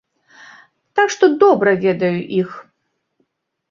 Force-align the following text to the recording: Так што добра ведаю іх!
Так 1.01 1.13
што 1.17 1.31
добра 1.45 1.77
ведаю 1.87 2.19
іх! 2.43 2.61